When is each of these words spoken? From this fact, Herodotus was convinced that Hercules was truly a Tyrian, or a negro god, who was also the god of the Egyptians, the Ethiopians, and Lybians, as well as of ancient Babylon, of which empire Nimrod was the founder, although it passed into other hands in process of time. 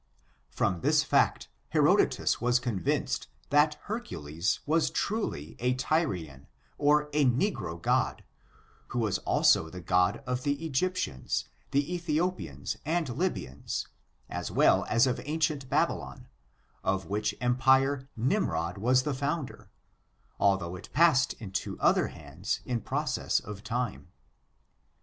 From 0.49 0.81
this 0.81 1.03
fact, 1.03 1.47
Herodotus 1.69 2.41
was 2.41 2.59
convinced 2.59 3.27
that 3.51 3.75
Hercules 3.83 4.59
was 4.65 4.89
truly 4.89 5.55
a 5.59 5.75
Tyrian, 5.75 6.47
or 6.79 7.07
a 7.13 7.23
negro 7.23 7.79
god, 7.79 8.23
who 8.87 8.97
was 8.97 9.19
also 9.19 9.69
the 9.69 9.79
god 9.79 10.23
of 10.25 10.41
the 10.41 10.65
Egyptians, 10.65 11.49
the 11.69 11.93
Ethiopians, 11.93 12.77
and 12.83 13.09
Lybians, 13.09 13.85
as 14.27 14.49
well 14.49 14.85
as 14.89 15.05
of 15.05 15.21
ancient 15.25 15.69
Babylon, 15.69 16.27
of 16.83 17.05
which 17.05 17.35
empire 17.39 18.09
Nimrod 18.15 18.79
was 18.79 19.03
the 19.03 19.13
founder, 19.13 19.69
although 20.39 20.75
it 20.75 20.89
passed 20.93 21.33
into 21.33 21.79
other 21.79 22.07
hands 22.07 22.61
in 22.65 22.81
process 22.81 23.39
of 23.39 23.63
time. 23.63 24.07